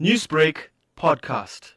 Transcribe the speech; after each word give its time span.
Newsbreak 0.00 0.70
podcast. 0.98 1.70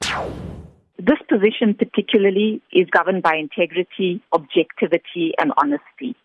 This 0.98 1.20
position, 1.30 1.76
particularly, 1.76 2.64
is 2.74 2.88
governed 2.90 3.22
by 3.22 3.36
integrity, 3.36 4.24
objectivity, 4.32 5.34
and 5.38 5.54
honesty. 5.56 6.16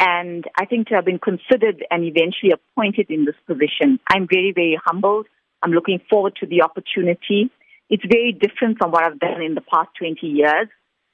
And 0.00 0.44
I 0.58 0.64
think 0.64 0.88
to 0.88 0.96
have 0.96 1.04
been 1.04 1.20
considered 1.20 1.86
and 1.92 2.02
eventually 2.02 2.50
appointed 2.50 3.06
in 3.08 3.24
this 3.24 3.36
position, 3.46 4.00
I'm 4.10 4.26
very, 4.28 4.50
very 4.52 4.76
humbled. 4.84 5.26
I'm 5.62 5.70
looking 5.70 6.00
forward 6.10 6.34
to 6.40 6.46
the 6.46 6.62
opportunity. 6.62 7.52
It's 7.88 8.04
very 8.10 8.32
different 8.32 8.78
from 8.78 8.90
what 8.90 9.04
I've 9.04 9.20
done 9.20 9.42
in 9.42 9.54
the 9.54 9.60
past 9.60 9.90
20 10.00 10.26
years. 10.26 10.66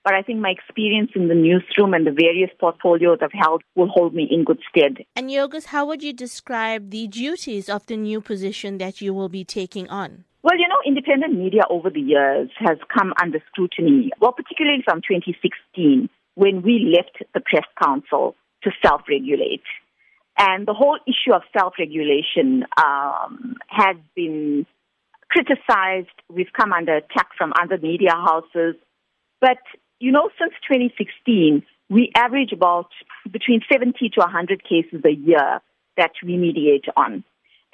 But 0.08 0.14
I 0.14 0.22
think 0.22 0.38
my 0.38 0.48
experience 0.48 1.10
in 1.14 1.28
the 1.28 1.34
newsroom 1.34 1.92
and 1.92 2.06
the 2.06 2.12
various 2.12 2.48
portfolios 2.58 3.18
I've 3.20 3.30
held 3.30 3.62
will 3.76 3.88
hold 3.88 4.14
me 4.14 4.26
in 4.30 4.42
good 4.42 4.58
stead. 4.70 5.04
And 5.14 5.28
Yogas, 5.28 5.66
how 5.66 5.84
would 5.84 6.02
you 6.02 6.14
describe 6.14 6.88
the 6.88 7.08
duties 7.08 7.68
of 7.68 7.84
the 7.84 7.96
new 7.98 8.22
position 8.22 8.78
that 8.78 9.02
you 9.02 9.12
will 9.12 9.28
be 9.28 9.44
taking 9.44 9.86
on? 9.90 10.24
Well, 10.42 10.56
you 10.56 10.66
know, 10.66 10.80
independent 10.86 11.34
media 11.38 11.60
over 11.68 11.90
the 11.90 12.00
years 12.00 12.48
has 12.58 12.78
come 12.96 13.12
under 13.20 13.38
scrutiny, 13.52 14.10
well, 14.18 14.32
particularly 14.32 14.80
from 14.82 15.02
2016 15.02 16.08
when 16.36 16.62
we 16.62 16.96
left 16.96 17.22
the 17.34 17.40
press 17.40 17.66
council 17.84 18.34
to 18.62 18.70
self-regulate. 18.82 19.64
And 20.38 20.66
the 20.66 20.72
whole 20.72 20.98
issue 21.06 21.34
of 21.34 21.42
self-regulation 21.54 22.64
um, 22.82 23.56
has 23.68 23.96
been 24.16 24.64
criticized. 25.30 26.16
We've 26.30 26.52
come 26.58 26.72
under 26.72 26.96
attack 26.96 27.28
from 27.36 27.52
other 27.62 27.76
media 27.76 28.12
houses. 28.12 28.76
But 29.40 29.58
you 30.00 30.12
know, 30.12 30.30
since 30.38 30.52
2016, 30.68 31.62
we 31.90 32.12
average 32.14 32.52
about 32.52 32.90
between 33.30 33.60
70 33.70 34.10
to 34.10 34.20
100 34.20 34.62
cases 34.62 35.02
a 35.04 35.10
year 35.10 35.60
that 35.96 36.12
we 36.24 36.36
mediate 36.36 36.84
on. 36.96 37.24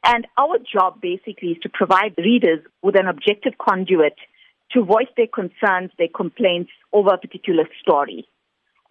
And 0.05 0.27
our 0.39 0.59
job 0.59 1.01
basically 1.01 1.51
is 1.51 1.59
to 1.63 1.69
provide 1.69 2.15
readers 2.19 2.61
with 2.83 2.97
an 2.97 3.07
objective 3.07 3.55
conduit 3.59 4.17
to 4.73 4.85
voice 4.85 5.09
their 5.17 5.27
concerns, 5.27 5.91
their 5.99 6.09
complaints 6.15 6.71
over 6.93 7.11
a 7.11 7.19
particular 7.19 7.65
story. 7.81 8.27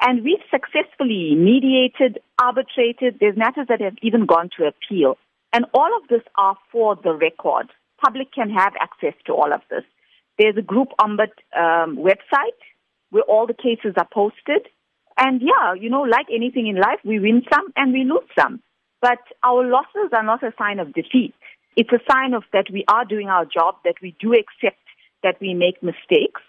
And 0.01 0.23
we've 0.23 0.43
successfully 0.51 1.35
mediated, 1.35 2.19
arbitrated. 2.41 3.17
There's 3.19 3.37
matters 3.37 3.67
that 3.69 3.81
have 3.81 3.95
even 4.01 4.25
gone 4.25 4.49
to 4.57 4.65
appeal. 4.65 5.17
And 5.53 5.65
all 5.73 5.89
of 6.01 6.07
this 6.09 6.23
are 6.35 6.57
for 6.71 6.95
the 6.95 7.13
record. 7.13 7.67
Public 8.03 8.33
can 8.33 8.49
have 8.49 8.73
access 8.81 9.13
to 9.27 9.33
all 9.33 9.53
of 9.53 9.61
this. 9.69 9.83
There's 10.37 10.57
a 10.57 10.61
group 10.61 10.89
ombud 10.99 11.31
um, 11.55 11.97
website 11.97 12.59
where 13.13 13.23
all 13.23 13.45
the 13.45 13.53
cases 13.53 13.93
are 13.95 14.07
posted. 14.11 14.67
And 15.17 15.39
yeah, 15.39 15.75
you 15.79 15.89
know, 15.89 16.01
like 16.01 16.25
anything 16.33 16.65
in 16.65 16.75
life, 16.77 16.99
we 17.05 17.19
win 17.19 17.43
some 17.53 17.67
and 17.75 17.93
we 17.93 18.03
lose 18.03 18.27
some. 18.37 18.59
But 19.01 19.19
our 19.43 19.63
losses 19.63 20.09
are 20.13 20.23
not 20.23 20.41
a 20.41 20.51
sign 20.57 20.79
of 20.79 20.93
defeat. 20.93 21.35
It's 21.75 21.91
a 21.91 21.99
sign 22.11 22.33
of 22.33 22.43
that 22.53 22.65
we 22.73 22.83
are 22.87 23.05
doing 23.05 23.29
our 23.29 23.45
job, 23.45 23.75
that 23.85 23.95
we 24.01 24.15
do 24.19 24.33
accept 24.33 24.81
that 25.21 25.35
we 25.39 25.53
make 25.53 25.83
mistakes. 25.83 26.41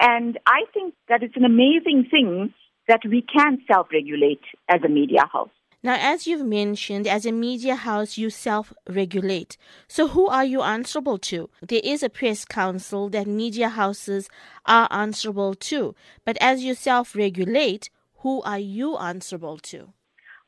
And 0.00 0.38
I 0.46 0.62
think 0.74 0.94
that 1.08 1.22
it's 1.22 1.36
an 1.36 1.44
amazing 1.44 2.08
thing 2.10 2.52
that 2.88 3.02
we 3.04 3.22
can 3.22 3.58
self-regulate 3.70 4.42
as 4.68 4.80
a 4.84 4.88
media 4.88 5.24
house. 5.32 5.50
Now, 5.80 5.96
as 5.96 6.26
you've 6.26 6.44
mentioned, 6.44 7.06
as 7.06 7.24
a 7.24 7.30
media 7.30 7.76
house, 7.76 8.18
you 8.18 8.30
self 8.30 8.72
regulate. 8.88 9.56
So, 9.86 10.08
who 10.08 10.26
are 10.26 10.44
you 10.44 10.60
answerable 10.62 11.18
to? 11.18 11.50
There 11.62 11.80
is 11.84 12.02
a 12.02 12.08
press 12.08 12.44
council 12.44 13.08
that 13.10 13.28
media 13.28 13.68
houses 13.68 14.28
are 14.66 14.88
answerable 14.90 15.54
to. 15.54 15.94
But 16.24 16.36
as 16.40 16.64
you 16.64 16.74
self 16.74 17.14
regulate, 17.14 17.90
who 18.18 18.42
are 18.42 18.58
you 18.58 18.96
answerable 18.96 19.58
to? 19.58 19.92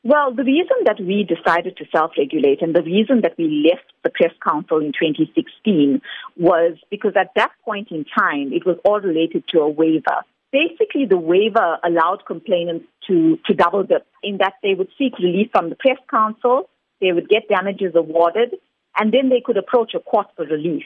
Well, 0.03 0.33
the 0.33 0.43
reason 0.43 0.77
that 0.85 0.99
we 0.99 1.23
decided 1.23 1.77
to 1.77 1.85
self 1.95 2.11
regulate 2.17 2.61
and 2.61 2.75
the 2.75 2.81
reason 2.81 3.21
that 3.21 3.37
we 3.37 3.69
left 3.71 3.85
the 4.03 4.09
press 4.09 4.33
council 4.43 4.79
in 4.79 4.91
2016 4.91 6.01
was 6.35 6.77
because 6.89 7.13
at 7.15 7.31
that 7.35 7.51
point 7.63 7.89
in 7.91 8.03
time, 8.03 8.51
it 8.51 8.65
was 8.65 8.77
all 8.83 8.99
related 8.99 9.47
to 9.49 9.59
a 9.59 9.69
waiver 9.69 10.25
basically 10.51 11.05
the 11.05 11.17
waiver 11.17 11.77
allowed 11.83 12.25
complainants 12.25 12.85
to, 13.07 13.37
to 13.45 13.53
double 13.53 13.83
dip 13.83 14.05
in 14.23 14.37
that 14.37 14.53
they 14.61 14.73
would 14.73 14.89
seek 14.97 15.17
relief 15.19 15.49
from 15.51 15.69
the 15.69 15.75
press 15.75 15.97
council, 16.09 16.69
they 16.99 17.11
would 17.11 17.29
get 17.29 17.47
damages 17.49 17.93
awarded, 17.95 18.55
and 18.97 19.13
then 19.13 19.29
they 19.29 19.41
could 19.43 19.57
approach 19.57 19.93
a 19.95 19.99
court 19.99 20.27
for 20.35 20.45
relief. 20.45 20.83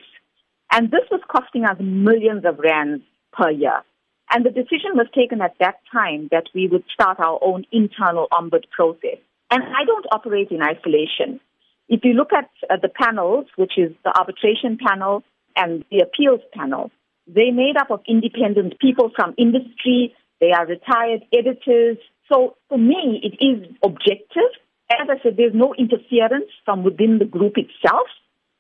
And 0.72 0.92
this 0.92 1.04
was 1.12 1.22
costing 1.30 1.66
us 1.66 1.78
millions 1.80 2.46
of 2.46 2.60
rands 2.60 3.04
per 3.34 3.50
year. 3.52 3.84
And 4.32 4.46
the 4.46 4.50
decision 4.50 4.96
was 4.96 5.08
taken 5.14 5.42
at 5.42 5.56
that 5.60 5.76
time 5.92 6.30
that 6.32 6.46
we 6.54 6.68
would 6.68 6.84
start 6.92 7.20
our 7.20 7.40
own 7.44 7.66
internal 7.72 8.28
ombud 8.32 8.70
process. 8.72 9.18
And 9.52 9.64
I 9.64 9.86
don't 9.86 10.06
operate 10.12 10.50
in 10.50 10.62
isolation. 10.64 11.40
If 11.88 12.02
you 12.04 12.14
look 12.14 12.34
at 12.34 12.50
uh, 12.70 12.78
the 12.82 12.90
panels, 12.90 13.46
which 13.56 13.74
is 13.78 13.92
the 14.04 14.18
arbitration 14.18 14.80
panel 14.84 15.24
and 15.56 15.86
the 15.92 16.00
appeals 16.00 16.42
panel, 16.54 16.90
they're 17.28 17.54
made 17.54 17.78
up 17.80 17.92
of 17.92 18.02
independent 18.08 18.80
people 18.80 19.12
from 19.16 19.34
industry. 19.38 20.14
They 20.40 20.52
are 20.52 20.66
retired 20.66 21.24
editors. 21.34 21.98
So 22.32 22.56
for 22.70 22.78
me, 22.78 23.22
it 23.24 23.44
is 23.44 23.76
objective. 23.84 24.52
As 24.92 25.08
I 25.10 25.22
said, 25.24 25.38
there's 25.38 25.54
no 25.54 25.74
interference 25.78 26.50
from 26.64 26.84
within 26.84 27.18
the 27.18 27.26
group 27.26 27.54
itself. 27.58 28.08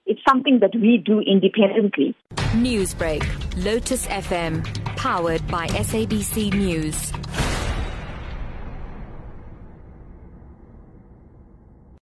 It's 0.08 0.22
something 0.28 0.60
that 0.60 0.74
we 0.74 1.02
do 1.04 1.20
independently. 1.20 2.16
Newsbreak, 2.54 3.24
Lotus 3.64 4.08
FM, 4.08 4.64
powered 4.96 5.46
by 5.48 5.68
SABC 5.68 6.54
News. 6.54 7.12